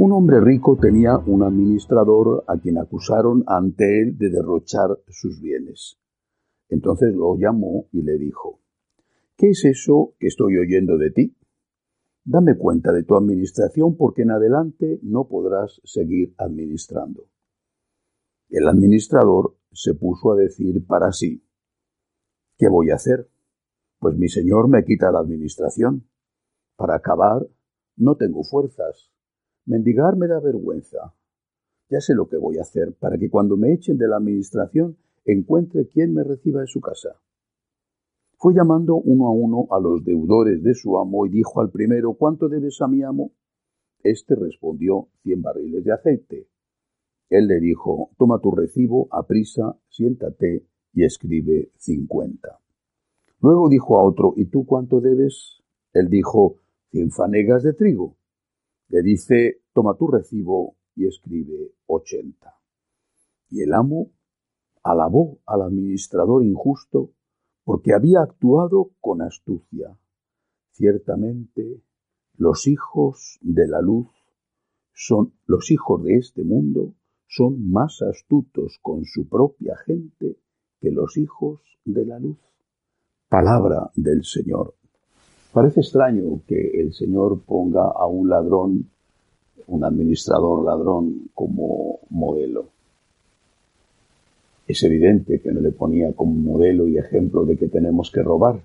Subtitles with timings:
[0.00, 5.98] un hombre rico tenía un administrador a quien acusaron ante él de derrochar sus bienes.
[6.70, 8.62] Entonces lo llamó y le dijo,
[9.36, 11.36] ¿qué es eso que estoy oyendo de ti?
[12.24, 17.26] Dame cuenta de tu administración porque en adelante no podrás seguir administrando.
[18.48, 21.44] El administrador se puso a decir para sí,
[22.56, 23.28] ¿qué voy a hacer?
[23.98, 26.08] Pues mi señor me quita la administración.
[26.76, 27.46] Para acabar,
[27.96, 29.10] no tengo fuerzas.
[29.66, 31.14] Mendigar me da vergüenza.
[31.88, 34.96] Ya sé lo que voy a hacer para que cuando me echen de la administración
[35.24, 37.20] encuentre quien me reciba en su casa.
[38.36, 42.14] Fue llamando uno a uno a los deudores de su amo y dijo al primero,
[42.14, 43.32] ¿cuánto debes a mi amo?
[44.02, 46.48] Este respondió, cien barriles de aceite.
[47.28, 52.60] Él le dijo, toma tu recibo, aprisa, siéntate y escribe cincuenta.
[53.40, 55.62] Luego dijo a otro, ¿y tú cuánto debes?
[55.92, 56.56] Él dijo,
[56.90, 58.16] cien fanegas de trigo.
[58.90, 62.58] Le dice, toma tu recibo y escribe ochenta.
[63.48, 64.10] Y el amo
[64.82, 67.12] alabó al administrador injusto
[67.64, 69.96] porque había actuado con astucia.
[70.72, 71.82] Ciertamente,
[72.34, 74.08] los hijos de la luz
[74.92, 76.94] son, los hijos de este mundo
[77.28, 80.36] son más astutos con su propia gente
[80.80, 82.38] que los hijos de la luz.
[83.28, 84.79] Palabra del Señor.
[85.52, 88.88] Parece extraño que el Señor ponga a un ladrón,
[89.66, 92.66] un administrador ladrón, como modelo.
[94.68, 98.60] Es evidente que no le ponía como modelo y ejemplo de que tenemos que robar,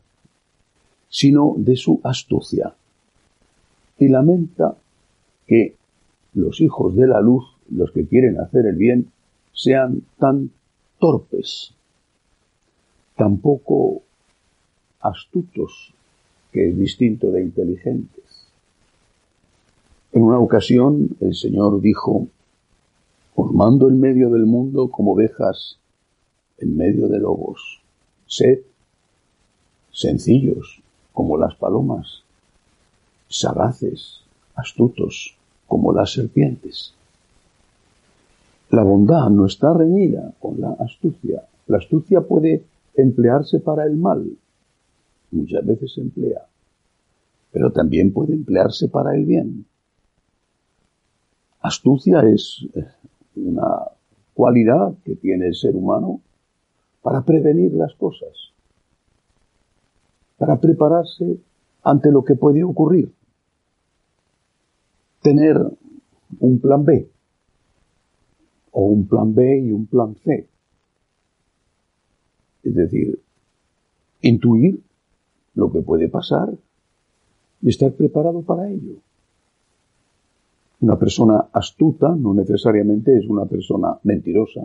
[1.09, 2.75] sino de su astucia.
[3.97, 4.78] Y lamenta
[5.47, 5.75] que
[6.35, 9.12] los hijos de la luz, los que quieren hacer el bien,
[9.53, 10.51] sean tan
[11.00, 11.74] torpes,
[13.16, 14.03] tan poco
[15.00, 15.94] astutos,
[16.55, 18.47] que es distinto de inteligentes.
[20.13, 22.29] En una ocasión el Señor dijo,
[23.35, 25.77] os mando en medio del mundo como ovejas
[26.57, 27.81] en medio de lobos.
[28.25, 28.59] Sed
[29.91, 32.23] sencillos como las palomas,
[33.27, 34.21] sagaces,
[34.55, 35.35] astutos
[35.67, 36.94] como las serpientes.
[38.69, 41.44] La bondad no está reñida con la astucia.
[41.67, 42.63] La astucia puede
[42.95, 44.38] emplearse para el mal,
[45.31, 46.46] muchas veces se emplea,
[47.52, 49.66] pero también puede emplearse para el bien.
[51.62, 52.86] Astucia es eh,
[53.36, 53.91] una
[54.34, 56.22] cualidad que tiene el ser humano
[57.02, 58.52] para prevenir las cosas,
[60.38, 61.40] para prepararse
[61.84, 63.12] ante lo que puede ocurrir,
[65.22, 65.57] tener
[66.40, 67.09] un plan B
[68.72, 70.47] o un plan B y un plan C.
[72.63, 73.19] Es decir,
[74.22, 74.81] intuir
[75.55, 76.53] lo que puede pasar
[77.61, 78.95] y estar preparado para ello.
[80.81, 84.61] Una persona astuta no necesariamente es una persona mentirosa,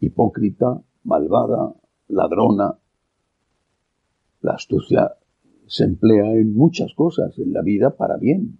[0.00, 1.72] hipócrita, malvada,
[2.08, 2.76] ladrona.
[4.40, 5.12] La astucia
[5.66, 8.58] se emplea en muchas cosas en la vida para bien.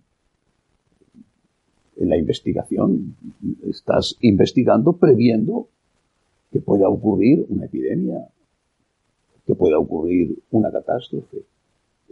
[1.97, 3.16] En la investigación
[3.66, 5.69] estás investigando previendo
[6.50, 8.28] que pueda ocurrir una epidemia,
[9.47, 11.44] que pueda ocurrir una catástrofe.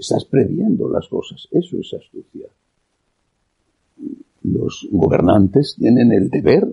[0.02, 1.46] Estás previendo las cosas.
[1.52, 2.48] Eso es astucia.
[4.42, 6.72] Los gobernantes tienen el deber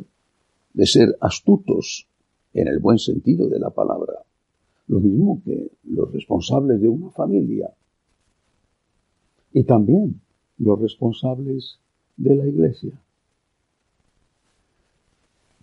[0.74, 2.08] de ser astutos
[2.56, 4.14] en el buen sentido de la palabra.
[4.88, 7.72] Lo mismo que los responsables de una familia.
[9.54, 10.20] Y también
[10.58, 11.78] los responsables
[12.18, 13.00] de la iglesia.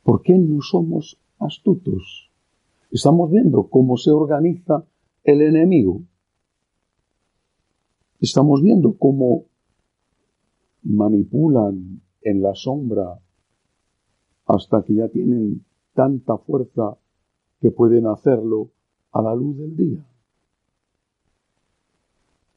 [0.05, 2.31] ¿Por qué no somos astutos?
[2.93, 4.85] Estamos viendo cómo se organiza
[5.25, 6.02] el enemigo.
[8.21, 9.45] Estamos viendo cómo
[10.83, 13.21] manipulan en la sombra
[14.47, 16.97] hasta que ya tienen tanta fuerza
[17.61, 18.71] que pueden hacerlo
[19.13, 20.07] a la luz del día.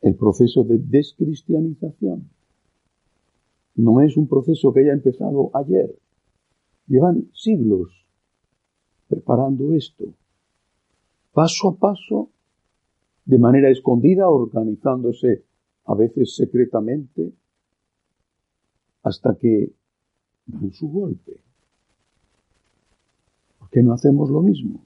[0.02, 2.30] El proceso de descristianización
[3.76, 5.94] no es un proceso que haya empezado ayer.
[6.88, 8.06] Llevan siglos
[9.10, 10.06] preparando esto,
[11.34, 12.30] paso a paso,
[13.26, 15.49] de manera escondida, organizándose
[15.89, 17.33] a veces secretamente,
[19.01, 19.71] hasta que
[20.45, 21.41] dan su golpe.
[23.57, 24.86] ¿Por qué no hacemos lo mismo?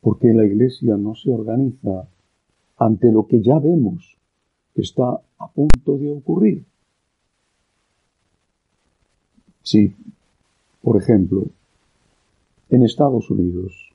[0.00, 2.08] ¿Por qué la Iglesia no se organiza
[2.76, 4.16] ante lo que ya vemos
[4.74, 6.64] que está a punto de ocurrir?
[9.64, 9.92] Si,
[10.80, 11.46] por ejemplo,
[12.68, 13.92] en Estados Unidos,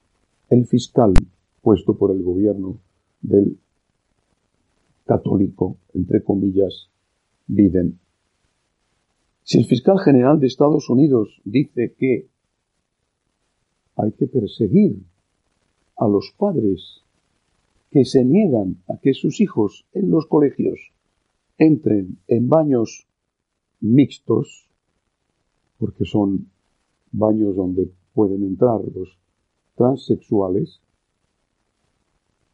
[0.50, 1.14] el fiscal
[1.62, 2.78] puesto por el gobierno
[3.22, 3.58] del
[5.06, 6.90] católico, entre comillas,
[7.48, 8.00] Biden,
[9.44, 12.28] si el fiscal general de Estados Unidos dice que
[13.96, 15.04] hay que perseguir
[15.98, 17.04] a los padres
[17.92, 20.92] que se niegan a que sus hijos en los colegios
[21.60, 23.08] entren en baños
[23.80, 24.68] mixtos,
[25.78, 26.50] porque son
[27.12, 29.18] baños donde pueden entrar los
[29.76, 30.82] transexuales,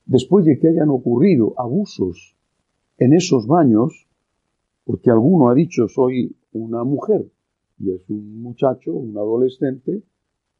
[0.06, 2.36] después de que hayan ocurrido abusos
[3.02, 4.08] en esos baños,
[4.84, 7.32] porque alguno ha dicho soy una mujer
[7.80, 10.04] y es un muchacho, un adolescente,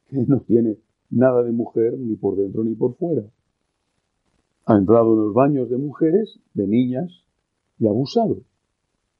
[0.08, 0.76] que no tiene
[1.10, 3.22] nada de mujer ni por dentro ni por fuera.
[4.64, 7.24] Ha entrado en los baños de mujeres, de niñas,
[7.78, 8.38] y ha abusado.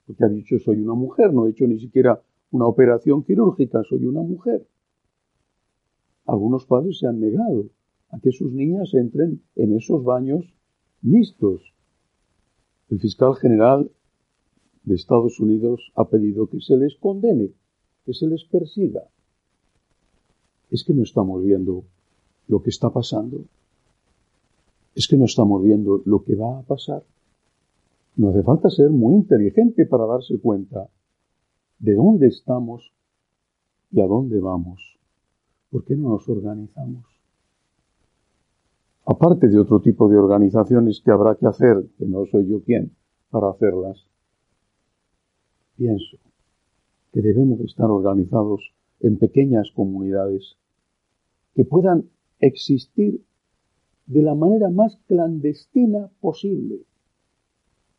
[0.05, 2.21] Porque ha dicho soy una mujer, no he hecho ni siquiera
[2.51, 4.67] una operación quirúrgica, soy una mujer.
[6.27, 7.67] Algunos padres se han negado
[8.11, 10.45] a que sus niñas entren en esos baños
[11.03, 11.72] mixtos.
[12.93, 13.91] El fiscal general
[14.85, 17.49] de Estados Unidos ha pedido que se les condene,
[18.05, 19.05] que se les persiga.
[20.71, 21.85] Es que no estamos viendo
[22.49, 23.47] lo que está pasando.
[24.95, 27.03] Es que no estamos viendo lo que va a pasar.
[28.17, 30.91] No hace falta ser muy inteligente para darse cuenta
[31.79, 32.93] de dónde estamos
[33.91, 34.99] y a dónde vamos.
[35.71, 37.22] ¿Por qué no nos organizamos?
[39.05, 42.93] Aparte de otro tipo de organizaciones que habrá que hacer, que no soy yo quien
[43.31, 44.07] para hacerlas,
[45.77, 46.19] pienso
[47.13, 50.57] que debemos estar organizados en pequeñas comunidades
[51.55, 52.09] que puedan
[52.39, 53.25] existir
[54.07, 56.83] de la manera más clandestina posible,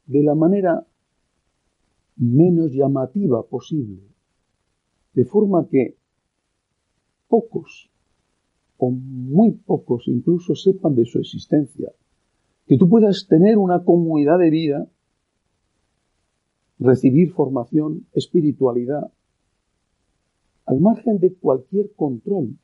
[0.05, 0.87] de la manera
[2.15, 4.01] menos llamativa posible,
[5.13, 5.97] de forma que
[7.27, 7.92] pocos
[8.83, 11.89] o muy pocos incluso sepan de su existencia,
[12.67, 14.89] que tú puedas tener una comunidad de vida
[16.79, 19.09] recibir formación, espiritualidad,
[20.65, 22.57] al margen de cualquier control.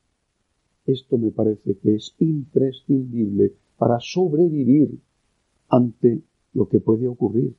[0.86, 5.00] Esto me parece que es imprescindible para sobrevivir
[5.70, 6.22] ante
[6.54, 7.56] lo que puede ocurrir.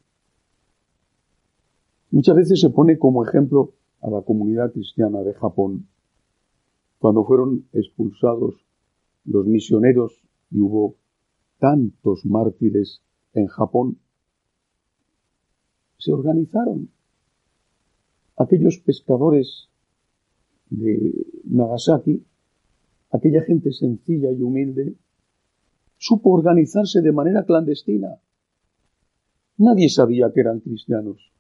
[2.11, 3.73] Muchas veces se pone como ejemplo
[4.03, 5.87] a la comunidad cristiana de Japón,
[7.01, 8.55] cuando fueron expulsados
[9.25, 10.13] los misioneros
[10.51, 10.97] y hubo
[11.59, 13.03] tantos mártires
[13.33, 13.99] en Japón
[15.99, 16.91] se organizaron.
[18.37, 19.69] Aquellos pescadores
[20.69, 22.23] de Nagasaki,
[23.11, 24.95] aquella gente sencilla y humilde,
[25.97, 28.21] supo organizarse de manera clandestina.
[29.57, 31.33] Nadie sabía que eran cristianos.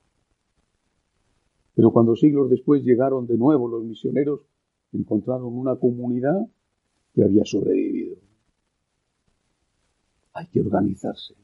[1.75, 4.41] Pero cuando siglos después llegaron de nuevo los misioneros,
[4.93, 6.47] encontraron una comunidad
[7.15, 8.17] que había sobrevivido.
[10.33, 11.35] Hay que organizarse.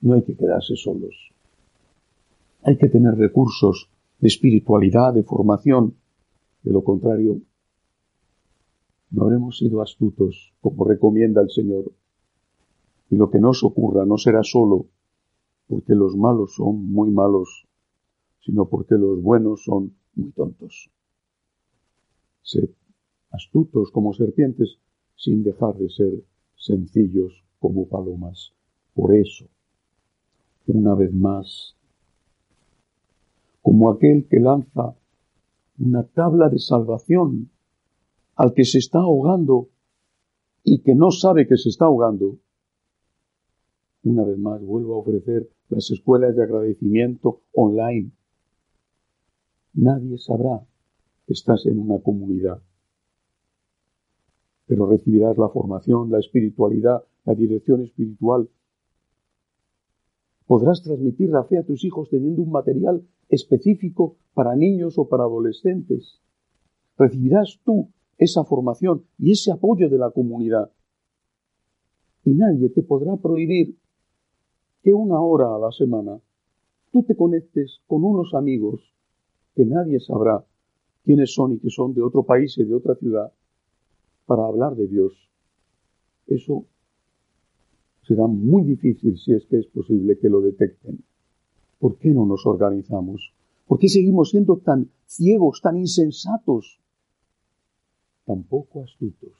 [0.00, 1.32] No hay que quedarse solos.
[2.62, 5.94] Hay que tener recursos de espiritualidad, de formación.
[6.62, 7.40] De lo contrario,
[9.10, 11.92] no habremos sido astutos, como recomienda el Señor.
[13.10, 14.86] Y lo que nos ocurra no será solo
[15.68, 17.66] porque los malos son muy malos,
[18.40, 20.90] sino porque los buenos son muy tontos.
[22.42, 22.70] Sed
[23.30, 24.78] astutos como serpientes
[25.16, 26.24] sin dejar de ser
[26.56, 28.52] sencillos como palomas.
[28.94, 29.46] Por eso,
[30.66, 31.76] una vez más,
[33.62, 34.96] como aquel que lanza
[35.78, 37.50] una tabla de salvación
[38.34, 39.68] al que se está ahogando
[40.64, 42.38] y que no sabe que se está ahogando,
[44.04, 48.10] una vez más vuelvo a ofrecer las escuelas de agradecimiento online.
[49.74, 50.66] Nadie sabrá
[51.28, 52.62] estás en una comunidad,
[54.66, 58.48] pero recibirás la formación, la espiritualidad, la dirección espiritual.
[60.46, 65.24] Podrás transmitir la fe a tus hijos teniendo un material específico para niños o para
[65.24, 66.20] adolescentes.
[66.96, 70.70] Recibirás tú esa formación y ese apoyo de la comunidad.
[72.24, 73.76] Y nadie te podrá prohibir
[74.82, 76.20] que una hora a la semana
[76.90, 78.94] tú te conectes con unos amigos
[79.54, 80.44] que nadie sabrá
[81.08, 83.32] quiénes son y que son de otro país y de otra ciudad
[84.26, 85.14] para hablar de Dios.
[86.26, 86.66] Eso
[88.06, 91.02] será muy difícil si es que es posible que lo detecten.
[91.78, 93.32] ¿Por qué no nos organizamos?
[93.66, 96.78] ¿Por qué seguimos siendo tan ciegos, tan insensatos,
[98.26, 99.32] tan poco astutos?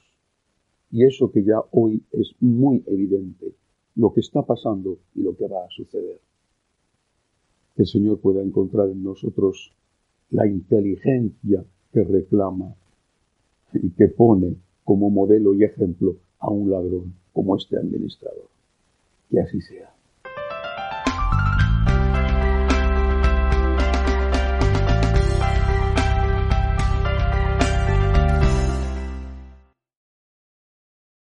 [0.89, 3.53] Y eso que ya hoy es muy evidente,
[3.93, 6.19] lo que está pasando y lo que va a suceder.
[7.75, 9.71] Que el Señor pueda encontrar en nosotros
[10.31, 12.75] la inteligencia que reclama
[13.73, 18.47] y que pone como modelo y ejemplo a un ladrón como este administrador.
[19.29, 19.93] Que así sea.